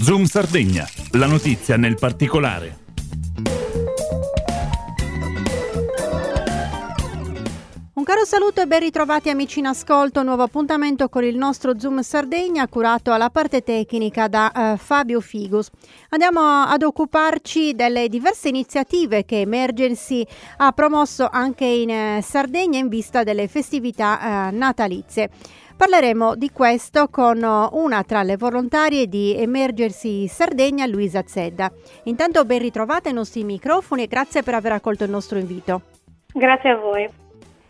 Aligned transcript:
Zoom 0.00 0.26
Sardegna, 0.26 0.88
la 1.12 1.26
notizia 1.26 1.76
nel 1.76 1.96
particolare. 1.96 2.86
Un 7.94 8.04
caro 8.04 8.24
saluto 8.24 8.60
e 8.60 8.66
ben 8.66 8.78
ritrovati 8.78 9.28
amici 9.28 9.58
in 9.58 9.66
ascolto, 9.66 10.22
nuovo 10.22 10.44
appuntamento 10.44 11.08
con 11.08 11.24
il 11.24 11.36
nostro 11.36 11.80
Zoom 11.80 12.02
Sardegna 12.02 12.68
curato 12.68 13.12
alla 13.12 13.28
parte 13.28 13.62
tecnica 13.62 14.28
da 14.28 14.52
uh, 14.54 14.76
Fabio 14.76 15.20
Figus. 15.20 15.68
Andiamo 16.10 16.40
ad 16.40 16.84
occuparci 16.84 17.74
delle 17.74 18.08
diverse 18.08 18.48
iniziative 18.48 19.24
che 19.24 19.40
Emergency 19.40 20.24
ha 20.58 20.70
promosso 20.70 21.28
anche 21.28 21.64
in 21.64 21.90
uh, 21.90 22.22
Sardegna 22.22 22.78
in 22.78 22.86
vista 22.86 23.24
delle 23.24 23.48
festività 23.48 24.48
uh, 24.52 24.56
natalizie. 24.56 25.30
Parleremo 25.78 26.34
di 26.34 26.50
questo 26.50 27.06
con 27.06 27.40
una 27.40 28.02
tra 28.02 28.24
le 28.24 28.36
volontarie 28.36 29.06
di 29.06 29.36
Emergency 29.36 30.26
Sardegna, 30.26 30.86
Luisa 30.86 31.22
Zedda. 31.24 31.70
Intanto 32.04 32.44
ben 32.44 32.58
ritrovate 32.58 33.10
ai 33.10 33.14
nostri 33.14 33.44
microfoni 33.44 34.02
e 34.02 34.06
grazie 34.08 34.42
per 34.42 34.54
aver 34.54 34.72
accolto 34.72 35.04
il 35.04 35.10
nostro 35.10 35.38
invito. 35.38 35.82
Grazie 36.32 36.70
a 36.70 36.76
voi. 36.78 37.08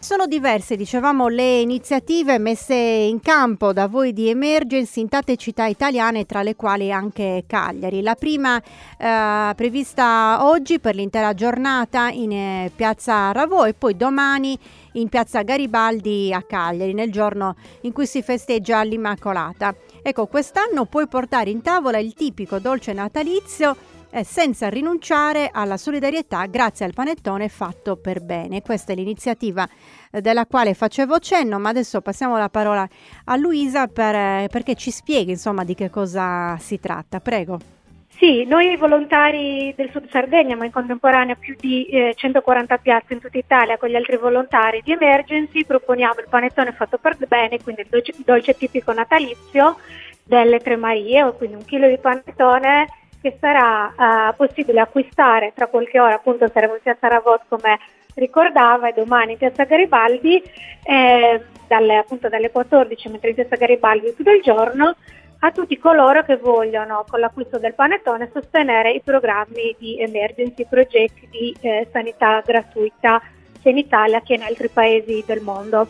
Sono 0.00 0.26
diverse, 0.26 0.76
dicevamo, 0.76 1.26
le 1.26 1.58
iniziative 1.58 2.38
messe 2.38 2.74
in 2.74 3.20
campo 3.20 3.72
da 3.72 3.88
voi 3.88 4.12
di 4.12 4.28
Emergency 4.28 5.00
in 5.00 5.08
tante 5.08 5.36
città 5.36 5.66
italiane, 5.66 6.24
tra 6.24 6.42
le 6.42 6.54
quali 6.54 6.92
anche 6.92 7.42
Cagliari. 7.48 8.00
La 8.00 8.14
prima 8.14 8.62
eh, 8.62 9.54
prevista 9.56 10.46
oggi 10.46 10.78
per 10.78 10.94
l'intera 10.94 11.34
giornata 11.34 12.10
in 12.10 12.30
eh, 12.30 12.70
piazza 12.74 13.32
Ravò 13.32 13.66
e 13.66 13.74
poi 13.74 13.96
domani 13.96 14.56
in 14.92 15.08
piazza 15.08 15.42
Garibaldi 15.42 16.32
a 16.32 16.42
Cagliari, 16.42 16.94
nel 16.94 17.10
giorno 17.10 17.56
in 17.80 17.92
cui 17.92 18.06
si 18.06 18.22
festeggia 18.22 18.80
l'Immacolata. 18.82 19.74
Ecco, 20.00 20.26
quest'anno 20.26 20.84
puoi 20.84 21.08
portare 21.08 21.50
in 21.50 21.60
tavola 21.60 21.98
il 21.98 22.14
tipico 22.14 22.60
dolce 22.60 22.92
natalizio 22.92 23.76
eh, 24.10 24.24
senza 24.24 24.68
rinunciare 24.68 25.50
alla 25.52 25.76
solidarietà 25.76 26.46
grazie 26.46 26.84
al 26.84 26.94
panettone 26.94 27.48
fatto 27.48 27.96
per 27.96 28.20
bene. 28.22 28.62
Questa 28.62 28.92
è 28.92 28.94
l'iniziativa 28.94 29.68
eh, 30.10 30.20
della 30.20 30.46
quale 30.46 30.74
facevo 30.74 31.18
cenno, 31.18 31.58
ma 31.58 31.68
adesso 31.68 32.00
passiamo 32.00 32.36
la 32.36 32.48
parola 32.48 32.88
a 33.24 33.36
Luisa 33.36 33.86
per, 33.86 34.14
eh, 34.14 34.48
perché 34.50 34.74
ci 34.74 34.90
spieghi 34.90 35.32
insomma 35.32 35.64
di 35.64 35.74
che 35.74 35.90
cosa 35.90 36.56
si 36.58 36.78
tratta. 36.80 37.20
Prego. 37.20 37.76
Sì, 38.18 38.44
noi 38.44 38.76
volontari 38.76 39.72
del 39.76 39.90
Sud 39.92 40.08
Sardegna, 40.10 40.56
ma 40.56 40.64
in 40.64 40.72
contemporanea 40.72 41.36
più 41.36 41.54
di 41.56 41.84
eh, 41.84 42.14
140 42.16 42.76
piazze 42.78 43.12
in 43.12 43.20
tutta 43.20 43.38
Italia 43.38 43.78
con 43.78 43.88
gli 43.88 43.94
altri 43.94 44.16
volontari 44.16 44.80
di 44.82 44.90
Emergency, 44.90 45.64
proponiamo 45.64 46.18
il 46.18 46.26
panettone 46.28 46.72
fatto 46.72 46.98
per 46.98 47.16
bene, 47.28 47.62
quindi 47.62 47.82
il 47.82 47.86
dolce, 47.88 48.12
dolce 48.24 48.56
tipico 48.56 48.92
natalizio 48.92 49.76
delle 50.24 50.58
Tre 50.58 50.74
Marie, 50.74 51.32
quindi 51.36 51.56
un 51.56 51.64
chilo 51.64 51.88
di 51.88 51.96
panettone 51.98 52.88
che 53.20 53.36
sarà 53.40 53.92
uh, 53.96 54.36
possibile 54.36 54.80
acquistare 54.80 55.52
tra 55.54 55.66
qualche 55.66 55.98
ora, 55.98 56.14
appunto 56.14 56.48
saremo 56.48 56.74
in 56.74 56.80
piazza 56.82 57.08
Ravot 57.08 57.42
come 57.48 57.78
ricordava 58.14 58.88
e 58.88 58.92
domani 58.92 59.32
in 59.32 59.38
piazza 59.38 59.64
Garibaldi 59.64 60.42
eh, 60.82 61.44
dalle, 61.66 61.96
appunto 61.96 62.28
dalle 62.28 62.50
14 62.50 63.08
mentre 63.08 63.30
in 63.30 63.34
piazza 63.34 63.56
Garibaldi 63.56 64.14
tutto 64.14 64.30
il 64.30 64.42
giorno 64.42 64.94
a 65.40 65.52
tutti 65.52 65.78
coloro 65.78 66.24
che 66.24 66.36
vogliono 66.36 67.04
con 67.08 67.20
l'acquisto 67.20 67.58
del 67.58 67.74
panettone 67.74 68.30
sostenere 68.32 68.90
i 68.90 69.00
programmi 69.00 69.74
di 69.78 70.00
emergency, 70.00 70.66
progetti 70.68 71.28
di 71.30 71.56
eh, 71.60 71.86
sanità 71.92 72.42
gratuita 72.44 73.22
sia 73.60 73.70
in 73.70 73.78
Italia 73.78 74.20
che 74.20 74.34
in 74.34 74.42
altri 74.42 74.68
paesi 74.68 75.22
del 75.24 75.40
mondo. 75.40 75.86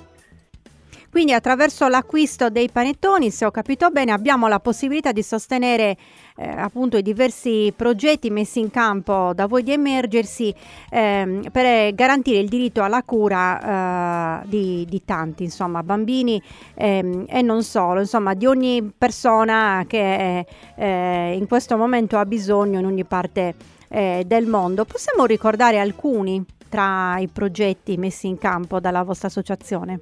Quindi 1.11 1.33
attraverso 1.33 1.89
l'acquisto 1.89 2.51
dei 2.51 2.69
panettoni, 2.71 3.31
se 3.31 3.47
ho 3.47 3.51
capito 3.51 3.89
bene, 3.91 4.13
abbiamo 4.13 4.47
la 4.47 4.61
possibilità 4.61 5.11
di 5.11 5.23
sostenere 5.23 5.97
eh, 6.37 6.49
appunto 6.49 6.99
i 6.99 7.03
diversi 7.03 7.73
progetti 7.75 8.29
messi 8.31 8.61
in 8.61 8.71
campo 8.71 9.33
da 9.35 9.47
voi 9.47 9.63
di 9.63 9.73
Emergersi 9.73 10.55
eh, 10.91 11.41
per 11.51 11.95
garantire 11.95 12.41
il 12.41 12.49
diritto 12.49 12.83
alla 12.83 13.03
cura 13.03 14.43
eh, 14.43 14.49
di, 14.49 14.85
di, 14.87 15.03
tanti, 15.05 15.45
insomma, 15.45 15.83
bambini 15.83 16.41
ehm, 16.75 17.25
e 17.27 17.41
non 17.41 17.63
solo, 17.63 18.01
insomma, 18.01 18.35
di 18.35 18.45
ogni 18.45 18.93
persona 18.97 19.85
che 19.87 20.47
eh, 20.75 21.37
in 21.37 21.47
questo 21.49 21.79
momento 21.79 22.19
ha 22.19 22.27
bisogno 22.27 22.81
in 22.81 22.85
ogni 22.85 23.05
parte 23.05 23.55
eh, 23.89 24.25
del 24.27 24.47
mondo. 24.47 24.85
Possiamo 24.85 25.25
ricordare 25.25 25.79
alcuni 25.79 26.45
tra 26.69 27.19
i 27.19 27.29
progetti 27.29 27.97
messi 27.97 28.27
in 28.27 28.37
campo 28.37 28.79
dalla 28.79 29.03
vostra 29.03 29.29
associazione? 29.29 30.01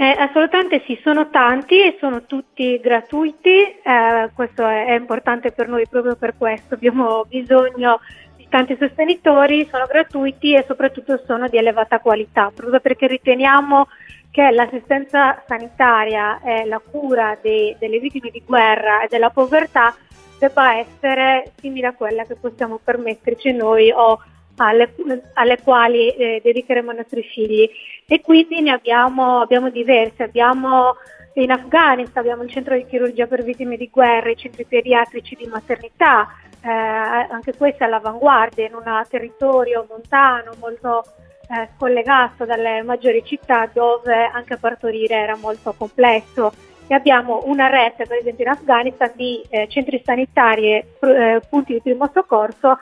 Eh, 0.00 0.16
assolutamente 0.16 0.82
sì, 0.86 0.98
sono 1.02 1.28
tanti 1.28 1.78
e 1.78 1.98
sono 2.00 2.22
tutti 2.22 2.80
gratuiti, 2.80 3.58
eh, 3.58 4.30
questo 4.32 4.66
è, 4.66 4.86
è, 4.86 4.94
importante 4.94 5.52
per 5.52 5.68
noi 5.68 5.86
proprio 5.86 6.16
per 6.16 6.38
questo, 6.38 6.72
abbiamo 6.72 7.26
bisogno 7.26 8.00
di 8.34 8.46
tanti 8.48 8.78
sostenitori, 8.80 9.68
sono 9.70 9.84
gratuiti 9.84 10.54
e 10.54 10.64
soprattutto 10.66 11.20
sono 11.26 11.48
di 11.48 11.58
elevata 11.58 11.98
qualità, 11.98 12.50
proprio 12.50 12.80
perché 12.80 13.08
riteniamo 13.08 13.88
che 14.30 14.50
l'assistenza 14.50 15.42
sanitaria 15.46 16.40
e 16.40 16.64
la 16.64 16.78
cura 16.78 17.36
dei, 17.38 17.76
delle 17.78 17.98
vittime 17.98 18.30
di 18.30 18.42
guerra 18.42 19.02
e 19.02 19.08
della 19.08 19.28
povertà 19.28 19.94
debba 20.38 20.76
essere 20.76 21.52
simile 21.60 21.88
a 21.88 21.92
quella 21.92 22.24
che 22.24 22.36
possiamo 22.36 22.80
permetterci 22.82 23.52
noi 23.52 23.90
o 23.90 24.18
alle, 24.66 24.92
alle 25.34 25.58
quali 25.62 26.10
eh, 26.10 26.40
dedicheremo 26.42 26.92
i 26.92 26.96
nostri 26.96 27.22
figli. 27.22 27.68
E 28.06 28.20
quindi 28.20 28.60
ne 28.60 28.72
abbiamo, 28.72 29.40
abbiamo 29.40 29.70
diverse, 29.70 30.24
abbiamo 30.24 30.96
in 31.34 31.50
Afghanistan 31.52 32.22
abbiamo 32.22 32.42
il 32.42 32.50
centro 32.50 32.74
di 32.74 32.84
chirurgia 32.86 33.26
per 33.26 33.44
vittime 33.44 33.76
di 33.76 33.88
guerra, 33.88 34.30
i 34.30 34.36
centri 34.36 34.64
pediatrici 34.64 35.36
di 35.36 35.46
maternità, 35.46 36.26
eh, 36.62 36.68
anche 36.68 37.54
questo 37.56 37.84
è 37.84 37.86
all'avanguardia 37.86 38.66
in 38.66 38.74
un 38.74 39.02
territorio 39.08 39.86
montano 39.88 40.52
molto 40.58 41.04
eh, 41.48 41.68
scollegato 41.76 42.44
dalle 42.44 42.82
maggiori 42.82 43.22
città 43.24 43.68
dove 43.72 44.24
anche 44.26 44.56
partorire 44.56 45.14
era 45.14 45.36
molto 45.36 45.74
complesso. 45.76 46.52
E 46.86 46.94
abbiamo 46.94 47.42
una 47.44 47.68
rete 47.68 48.04
per 48.04 48.18
esempio 48.18 48.44
in 48.44 48.50
Afghanistan 48.50 49.12
di 49.14 49.40
eh, 49.48 49.68
centri 49.68 50.02
sanitari 50.04 50.72
e 50.72 50.86
eh, 51.00 51.40
punti 51.48 51.74
di 51.74 51.80
primo 51.80 52.10
soccorso 52.12 52.78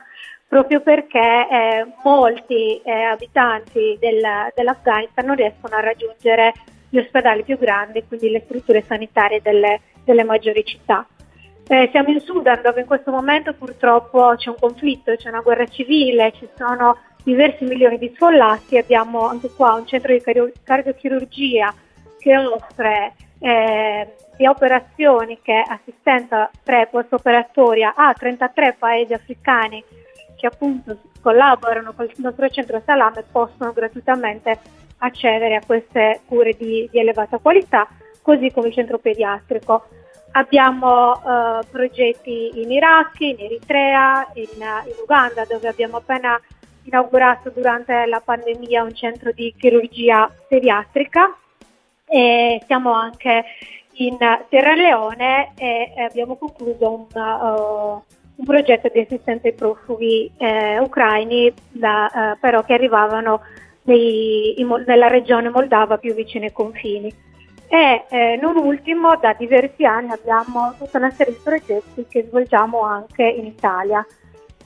proprio 0.49 0.81
perché 0.81 1.19
eh, 1.19 1.85
molti 2.03 2.81
eh, 2.83 2.91
abitanti 3.03 3.95
del, 3.99 4.19
dell'Afghanistan 4.55 5.25
non 5.25 5.35
riescono 5.35 5.75
a 5.75 5.81
raggiungere 5.81 6.53
gli 6.89 6.97
ospedali 6.97 7.43
più 7.43 7.57
grandi, 7.59 8.03
quindi 8.07 8.31
le 8.31 8.41
strutture 8.45 8.83
sanitarie 8.85 9.41
delle, 9.43 9.81
delle 10.03 10.23
maggiori 10.23 10.65
città. 10.65 11.07
Eh, 11.67 11.89
siamo 11.91 12.09
in 12.09 12.19
Sudan 12.19 12.61
dove 12.63 12.81
in 12.81 12.87
questo 12.87 13.11
momento 13.11 13.53
purtroppo 13.53 14.33
c'è 14.35 14.49
un 14.49 14.55
conflitto, 14.59 15.15
c'è 15.15 15.29
una 15.29 15.41
guerra 15.41 15.67
civile, 15.67 16.33
ci 16.33 16.49
sono 16.55 16.97
diversi 17.23 17.63
milioni 17.65 17.99
di 17.99 18.11
sfollati, 18.15 18.79
abbiamo 18.79 19.27
anche 19.27 19.51
qua 19.55 19.75
un 19.75 19.85
centro 19.85 20.11
di 20.11 20.23
cardiochirurgia 20.63 21.71
che 22.17 22.37
offre 22.37 23.13
eh, 23.39 24.15
sia 24.35 24.49
operazioni 24.49 25.39
che 25.43 25.63
assistenza 25.63 26.49
pre-post 26.63 27.13
operatoria 27.13 27.93
a 27.95 28.13
33 28.13 28.77
paesi 28.79 29.13
africani 29.13 29.83
che 30.39 30.47
appunto 30.47 30.97
collaborano 31.21 31.91
con 31.91 32.05
il 32.05 32.13
nostro 32.17 32.47
centro 32.47 32.81
Salame 32.85 33.25
possono 33.29 33.73
gratuitamente 33.73 34.57
accedere 34.99 35.55
a 35.55 35.61
queste 35.65 36.21
cure 36.25 36.53
di, 36.53 36.87
di 36.89 36.99
elevata 36.99 37.39
qualità, 37.39 37.87
così 38.21 38.49
come 38.51 38.67
il 38.67 38.73
centro 38.73 38.99
pediatrico. 38.99 39.87
Abbiamo 40.31 41.15
eh, 41.15 41.65
progetti 41.69 42.61
in 42.61 42.71
Iraq, 42.71 43.19
in 43.19 43.35
Eritrea, 43.37 44.29
in, 44.35 44.45
in, 44.53 44.93
Uganda, 45.01 45.43
dove 45.45 45.67
abbiamo 45.67 45.97
appena 45.97 46.39
inaugurato 46.83 47.49
durante 47.49 48.05
la 48.05 48.21
pandemia 48.21 48.83
un 48.83 48.95
centro 48.95 49.31
di 49.33 49.53
chirurgia 49.57 50.31
pediatrica 50.47 51.35
e 52.05 52.63
siamo 52.65 52.93
anche 52.93 53.43
in 53.93 54.17
Sierra 54.47 54.75
Leone 54.75 55.51
e 55.57 55.93
abbiamo 55.97 56.37
concluso 56.37 57.07
un, 57.11 57.21
uh, 57.21 58.03
un 58.39 58.45
progetto 58.45 58.89
di 58.91 59.01
assistenza 59.01 59.49
ai 59.49 60.31
eh, 60.37 60.79
ucraini 60.79 61.53
da, 61.71 62.31
eh, 62.33 62.37
però 62.39 62.63
che 62.63 62.73
arrivavano 62.73 63.41
nei, 63.83 64.59
in, 64.61 64.83
nella 64.87 65.07
regione 65.07 65.49
moldava 65.49 65.97
più 65.97 66.13
vicino 66.13 66.45
ai 66.45 66.53
confini. 66.53 67.13
E 67.67 68.05
eh, 68.09 68.39
non 68.41 68.55
ultimo, 68.57 69.15
da 69.17 69.35
diversi 69.37 69.85
anni 69.85 70.11
abbiamo 70.11 70.73
tutta 70.77 70.97
una 70.97 71.11
serie 71.11 71.33
di 71.33 71.39
progetti 71.43 72.05
che 72.07 72.25
svolgiamo 72.27 72.81
anche 72.81 73.23
in 73.23 73.45
Italia, 73.45 74.05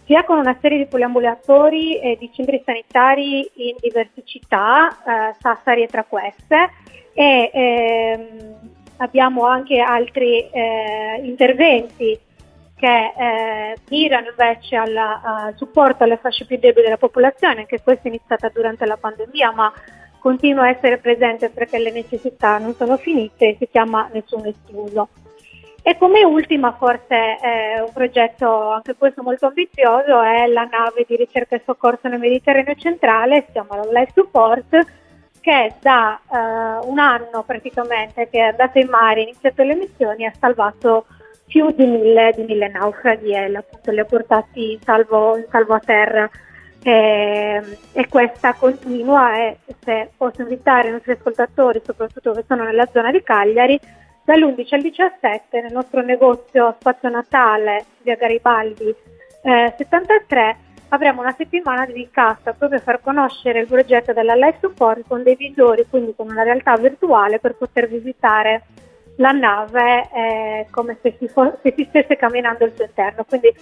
sia 0.05 0.23
con 0.23 0.37
una 0.37 0.55
serie 0.61 0.77
di 0.77 0.85
poliambulatori 0.85 1.99
e 1.99 2.15
di 2.17 2.29
centri 2.31 2.61
sanitari 2.63 3.49
in 3.55 3.75
diverse 3.81 4.21
città, 4.23 4.89
eh, 4.89 5.35
Sassari 5.39 5.83
è 5.83 5.87
tra 5.87 6.03
queste, 6.03 6.69
e 7.13 7.49
ehm, 7.53 8.53
abbiamo 8.97 9.45
anche 9.45 9.79
altri 9.79 10.47
eh, 10.49 11.21
interventi 11.23 12.17
che 12.83 13.13
eh, 13.15 13.77
mirano 13.89 14.27
invece 14.27 14.75
al 14.75 15.53
supporto 15.55 16.03
alle 16.03 16.17
fasce 16.17 16.45
più 16.45 16.57
deboli 16.57 16.83
della 16.83 16.97
popolazione, 16.97 17.61
anche 17.61 17.81
questa 17.81 18.03
è 18.03 18.07
iniziata 18.09 18.49
durante 18.49 18.85
la 18.85 18.97
pandemia, 18.97 19.53
ma 19.53 19.71
continua 20.19 20.63
a 20.63 20.69
essere 20.69 20.97
presente 20.97 21.49
perché 21.49 21.79
le 21.79 21.91
necessità 21.91 22.57
non 22.57 22.75
sono 22.75 22.97
finite 22.97 23.55
si 23.57 23.69
chiama 23.71 24.09
Nessuno 24.11 24.49
Escluso. 24.49 25.07
E 25.81 25.97
come 25.97 26.25
ultima, 26.25 26.73
forse 26.73 27.39
eh, 27.41 27.79
un 27.79 27.93
progetto 27.93 28.71
anche 28.71 28.95
questo 28.95 29.23
molto 29.23 29.45
ambizioso, 29.45 30.21
è 30.21 30.45
la 30.47 30.65
nave 30.65 31.05
di 31.07 31.15
ricerca 31.15 31.55
e 31.55 31.61
soccorso 31.63 32.09
nel 32.09 32.19
Mediterraneo 32.19 32.75
centrale, 32.75 33.43
si 33.45 33.53
chiama 33.53 33.79
Life 33.93 34.11
Support, 34.13 34.85
che 35.39 35.73
da 35.79 36.19
eh, 36.19 36.85
un 36.85 36.99
anno 36.99 37.43
praticamente 37.45 38.27
che 38.29 38.39
è 38.39 38.49
andata 38.49 38.77
in 38.77 38.89
mare, 38.89 39.21
ha 39.21 39.23
iniziato 39.23 39.63
le 39.63 39.75
missioni, 39.75 40.25
ha 40.25 40.33
salvato 40.37 41.05
più 41.53 41.69
di 41.69 41.85
mille, 41.85 42.33
di 42.35 42.45
mille 42.45 42.67
naufraghi 42.67 43.31
e 43.31 43.55
appunto 43.55 43.91
li 43.91 43.99
ha 43.99 44.05
portati 44.05 44.71
in 44.71 44.79
salvo, 44.81 45.37
in 45.37 45.45
salvo 45.51 45.75
a 45.75 45.79
terra. 45.79 46.27
E, 46.81 47.61
e, 47.91 48.07
questa 48.09 48.53
continua 48.55 49.37
e 49.37 49.57
se 49.83 50.09
posso 50.17 50.41
invitare 50.41 50.87
i 50.87 50.91
nostri 50.91 51.11
ascoltatori, 51.11 51.79
soprattutto 51.85 52.31
che 52.31 52.43
sono 52.47 52.63
nella 52.63 52.89
zona 52.91 53.11
di 53.11 53.21
Cagliari, 53.21 53.79
dall'11 54.23 54.73
al 54.73 54.81
17 54.81 55.61
nel 55.61 55.71
nostro 55.71 56.01
negozio 56.01 56.75
Spazio 56.79 57.09
Natale 57.09 57.85
via 58.01 58.15
Garibaldi 58.15 58.93
eh, 59.43 59.73
73 59.77 60.57
avremo 60.89 61.21
una 61.21 61.35
settimana 61.37 61.85
dedicata 61.85 62.53
proprio 62.53 62.79
a 62.79 62.81
far 62.81 62.99
conoscere 62.99 63.59
il 63.59 63.67
progetto 63.67 64.11
della 64.11 64.35
Life 64.35 64.57
Support 64.61 65.03
con 65.07 65.23
dei 65.23 65.35
visori, 65.35 65.85
quindi 65.87 66.13
con 66.15 66.29
una 66.29 66.43
realtà 66.43 66.75
virtuale 66.77 67.39
per 67.39 67.55
poter 67.55 67.87
visitare 67.87 68.63
la 69.17 69.31
nave 69.31 70.09
eh, 70.13 70.67
come 70.69 70.97
se 71.01 71.15
si, 71.19 71.27
fo- 71.27 71.57
se 71.61 71.73
si, 71.75 71.85
stesse 71.89 72.15
camminando 72.15 72.63
al 72.63 72.73
suo 72.75 72.85
interno. 72.85 73.23
Quindi 73.27 73.53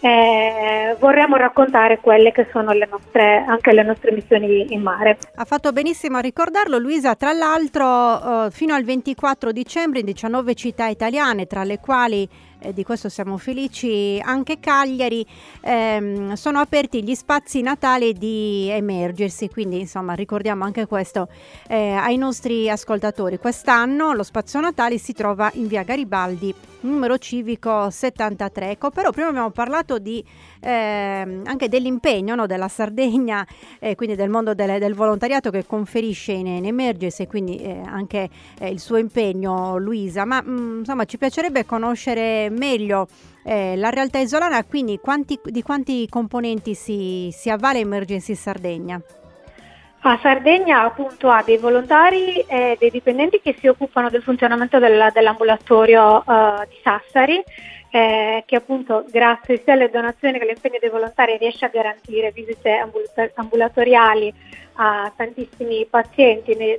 eh, 0.00 0.96
vorremmo 0.98 1.36
raccontare 1.36 1.98
quelle 1.98 2.30
che 2.30 2.46
sono 2.52 2.72
le 2.72 2.86
nostre, 2.90 3.44
anche 3.46 3.72
le 3.72 3.82
nostre 3.82 4.12
missioni 4.12 4.72
in 4.72 4.82
mare. 4.82 5.18
Ha 5.34 5.44
fatto 5.44 5.72
benissimo 5.72 6.18
a 6.18 6.20
ricordarlo 6.20 6.78
Luisa, 6.78 7.14
tra 7.14 7.32
l'altro 7.32 8.46
eh, 8.46 8.50
fino 8.50 8.74
al 8.74 8.84
24 8.84 9.50
dicembre 9.52 10.00
in 10.00 10.06
19 10.06 10.54
città 10.54 10.88
italiane, 10.88 11.46
tra 11.46 11.64
le 11.64 11.78
quali 11.78 12.28
eh, 12.64 12.72
di 12.72 12.82
questo 12.82 13.08
siamo 13.08 13.36
felici, 13.36 14.18
anche 14.24 14.58
Cagliari, 14.58 15.24
ehm, 15.60 16.32
sono 16.32 16.58
aperti 16.58 17.04
gli 17.04 17.14
spazi 17.14 17.60
natali 17.60 18.14
di 18.14 18.68
Emergency, 18.70 19.48
quindi 19.48 19.80
insomma 19.80 20.14
ricordiamo 20.14 20.64
anche 20.64 20.86
questo 20.86 21.28
eh, 21.68 21.90
ai 21.90 22.16
nostri 22.16 22.70
ascoltatori. 22.70 23.38
Quest'anno 23.38 24.12
lo 24.14 24.22
spazio 24.22 24.60
natali 24.60 24.98
si 24.98 25.12
trova 25.12 25.50
in 25.54 25.66
via 25.66 25.82
Garibaldi, 25.82 26.54
numero 26.80 27.18
civico 27.18 27.90
73. 27.90 28.70
Ecco, 28.70 28.90
però 28.90 29.10
prima 29.10 29.28
abbiamo 29.28 29.50
parlato 29.50 29.98
di, 29.98 30.24
eh, 30.60 30.70
anche 31.44 31.68
dell'impegno 31.68 32.34
no, 32.34 32.46
della 32.46 32.68
Sardegna, 32.68 33.46
eh, 33.78 33.94
quindi 33.94 34.16
del 34.16 34.30
mondo 34.30 34.54
del, 34.54 34.78
del, 34.78 34.94
volontariato 34.94 35.50
che 35.50 35.66
conferisce 35.66 36.32
in, 36.32 36.46
in 36.46 36.64
Emergency, 36.64 37.26
quindi 37.26 37.56
eh, 37.56 37.82
anche 37.84 38.28
eh, 38.58 38.70
il 38.70 38.80
suo 38.80 38.96
impegno, 38.96 39.76
Luisa. 39.76 40.24
Ma 40.24 40.40
mh, 40.40 40.50
mm, 40.50 40.78
insomma 40.78 41.04
ci 41.04 41.18
piacerebbe 41.18 41.66
conoscere 41.66 42.50
meglio 42.54 43.08
eh, 43.44 43.76
la 43.76 43.90
realtà 43.90 44.18
isolana, 44.18 44.64
quindi 44.64 44.98
quanti, 44.98 45.38
di 45.44 45.62
quanti 45.62 46.08
componenti 46.08 46.74
si, 46.74 47.28
si 47.32 47.50
avvale 47.50 47.80
Emergency 47.80 48.34
Sardegna? 48.34 49.00
A 50.06 50.18
Sardegna 50.20 50.82
appunto 50.82 51.30
ha 51.30 51.42
dei 51.42 51.56
volontari 51.56 52.40
e 52.40 52.76
dei 52.78 52.90
dipendenti 52.90 53.40
che 53.40 53.56
si 53.58 53.68
occupano 53.68 54.10
del 54.10 54.22
funzionamento 54.22 54.78
del, 54.78 55.10
dell'ambulatorio 55.14 56.22
uh, 56.26 56.64
di 56.68 56.76
Sassari, 56.82 57.42
eh, 57.90 58.42
che 58.44 58.56
appunto 58.56 59.06
grazie 59.10 59.62
sia 59.62 59.72
alle 59.72 59.88
donazioni 59.88 60.36
che 60.36 60.44
all'impegno 60.44 60.78
dei 60.78 60.90
volontari 60.90 61.38
riesce 61.38 61.64
a 61.64 61.68
garantire 61.68 62.32
visite 62.32 62.86
ambulatoriali 63.34 64.34
a 64.74 65.10
tantissimi 65.16 65.86
pazienti, 65.88 66.54
ne, 66.54 66.78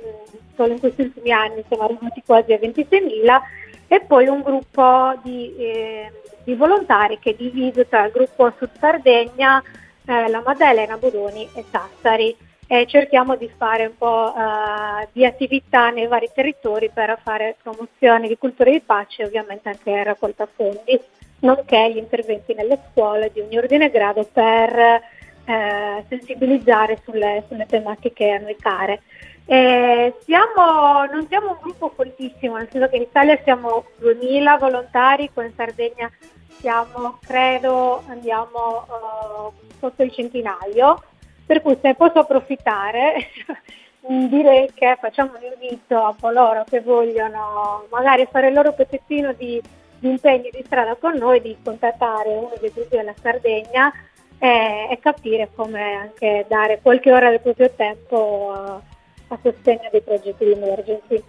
solo 0.54 0.74
in 0.74 0.78
questi 0.78 1.02
ultimi 1.02 1.32
anni 1.32 1.64
siamo 1.66 1.84
arrivati 1.84 2.22
quasi 2.24 2.52
a 2.52 2.58
26.000 2.58 3.40
e 3.88 4.00
poi 4.00 4.26
un 4.26 4.42
gruppo 4.42 5.14
di, 5.22 5.54
eh, 5.56 6.12
di 6.44 6.54
volontari 6.54 7.18
che 7.18 7.30
è 7.30 7.34
diviso 7.34 7.86
tra 7.86 8.04
il 8.04 8.12
gruppo 8.12 8.52
Sud 8.56 8.70
Sardegna, 8.78 9.62
eh, 10.06 10.28
la 10.28 10.42
Maddalena, 10.44 10.96
Bodoni 10.96 11.48
e 11.54 11.64
Sassari 11.70 12.36
e 12.68 12.86
cerchiamo 12.86 13.36
di 13.36 13.48
fare 13.56 13.86
un 13.86 13.96
po' 13.96 14.32
uh, 14.34 15.06
di 15.12 15.24
attività 15.24 15.90
nei 15.90 16.08
vari 16.08 16.28
territori 16.34 16.90
per 16.92 17.16
fare 17.22 17.56
promozione 17.62 18.26
di 18.26 18.36
cultura 18.36 18.70
di 18.70 18.80
pace 18.80 19.22
e 19.22 19.26
ovviamente 19.26 19.68
anche 19.68 20.02
raccolta 20.02 20.48
fondi, 20.52 21.00
nonché 21.40 21.92
gli 21.92 21.98
interventi 21.98 22.54
nelle 22.54 22.80
scuole 22.90 23.30
di 23.32 23.40
ogni 23.40 23.56
ordine 23.56 23.86
e 23.86 23.90
grado 23.90 24.28
per 24.32 25.00
eh, 25.46 26.04
sensibilizzare 26.08 27.00
sulle, 27.04 27.44
sulle, 27.46 27.66
tematiche 27.66 28.30
a 28.30 28.38
noi 28.38 28.56
care. 28.56 29.02
Eh, 29.48 30.12
siamo, 30.24 31.04
non 31.04 31.26
siamo 31.28 31.50
un 31.52 31.58
gruppo 31.62 31.92
foltissimo, 31.94 32.56
nel 32.56 32.68
senso 32.68 32.88
che 32.88 32.96
in 32.96 33.02
Italia 33.02 33.38
siamo 33.44 33.84
2000 33.98 34.56
volontari, 34.58 35.30
qua 35.32 35.44
in 35.44 35.52
Sardegna 35.54 36.10
siamo, 36.58 37.18
credo, 37.24 38.02
andiamo 38.08 38.86
uh, 38.88 39.52
sotto 39.78 40.02
il 40.02 40.10
centinaio, 40.10 41.00
per 41.46 41.62
cui 41.62 41.78
se 41.80 41.94
posso 41.94 42.18
approfittare 42.18 43.28
direi 44.28 44.68
che 44.74 44.96
facciamo 45.00 45.32
un 45.36 45.44
invito 45.44 45.96
a 45.96 46.16
coloro 46.18 46.64
che 46.68 46.80
vogliono 46.80 47.86
magari 47.90 48.26
fare 48.28 48.48
il 48.48 48.54
loro 48.54 48.72
pezzettino 48.72 49.32
di, 49.32 49.62
di 50.00 50.08
impegni 50.08 50.50
di 50.50 50.62
strada 50.64 50.96
con 50.96 51.14
noi, 51.14 51.40
di 51.40 51.56
contattare 51.62 52.30
uno 52.30 52.52
dei 52.58 52.72
gruppi 52.72 52.96
della 52.96 53.14
Sardegna 53.20 53.92
e, 54.38 54.88
e 54.90 54.98
capire 54.98 55.50
come 55.54 55.92
anche 55.94 56.46
dare 56.48 56.80
qualche 56.82 57.12
ora 57.12 57.30
del 57.30 57.40
proprio 57.40 57.70
tempo 57.70 58.52
a, 58.52 58.80
a 59.28 59.38
sostegno 59.42 59.88
dei 59.90 60.02
progetti 60.02 60.44
di 60.44 60.52
emergency. 60.52 61.22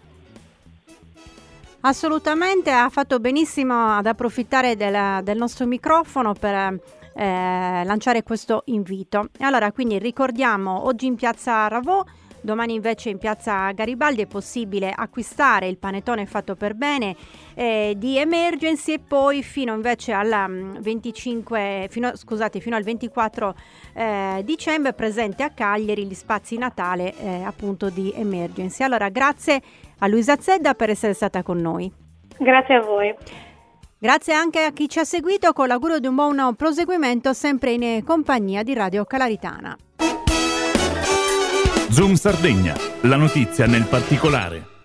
Assolutamente, 1.82 2.72
ha 2.72 2.90
fatto 2.90 3.20
benissimo 3.20 3.96
ad 3.96 4.08
approfittare 4.08 4.76
della, 4.76 5.22
del 5.24 5.38
nostro 5.38 5.66
microfono 5.66 6.34
per 6.34 6.54
eh, 6.54 7.84
lanciare 7.84 8.24
questo 8.24 8.64
invito. 8.66 9.30
Allora, 9.40 9.72
quindi 9.72 9.98
ricordiamo 10.00 10.86
oggi 10.86 11.06
in 11.06 11.16
piazza 11.16 11.68
Ravò 11.68 12.04
Domani 12.42 12.75
invece 12.75 13.10
in 13.10 13.18
piazza 13.18 13.72
Garibaldi 13.72 14.22
è 14.22 14.28
possibile 14.28 14.94
acquistare 14.95 15.68
il 15.68 15.78
panettone 15.78 16.25
fatto 16.25 16.56
per 16.56 16.75
bene 16.75 17.16
eh, 17.56 17.94
di 17.98 18.18
Emergency 18.18 18.94
e 18.94 19.00
poi 19.00 19.44
fino 19.44 19.74
invece 19.74 20.13
al 20.13 20.78
25, 20.80 21.81
mm, 21.81 21.86
fino, 21.89 22.16
scusate, 22.16 22.60
fino 22.60 22.75
al 22.75 22.84
24 22.84 23.56
eh, 23.94 24.42
dicembre 24.44 24.94
presente 24.94 25.44
a 25.44 25.50
Cagliari 25.50 26.06
gli 26.06 26.13
spazi 26.13 26.57
Natale 26.57 27.13
eh, 27.18 27.44
appunto 27.44 27.89
di 27.89 28.13
Emergency. 28.16 28.83
Allora 28.83 29.10
grazie 29.10 29.62
a 30.00 30.07
Luisa 30.07 30.38
Zedda 30.38 30.74
per 30.74 30.90
essere 30.90 31.13
stata 31.13 31.44
con 31.44 31.57
noi. 31.57 31.92
Grazie 32.38 32.75
a 32.75 32.81
voi. 32.81 33.16
Grazie 34.00 34.33
anche 34.33 34.63
a 34.63 34.72
chi 34.72 34.88
ci 34.88 35.00
ha 35.00 35.04
seguito 35.04 35.54
con 35.54 35.68
l'augurio 35.68 35.98
di 36.00 36.06
un 36.06 36.13
buon 36.13 36.56
proseguimento 36.56 37.33
sempre 37.33 37.71
in 37.71 38.04
compagnia 38.04 38.62
di 38.62 38.76
Radio 38.76 39.06
Calaritana. 39.06 39.76
Zoom 41.90 42.16
Sardegna, 42.16 42.76
la 43.04 43.16
notizia 43.16 43.66
nel 43.66 43.86
particolare. 43.86 44.77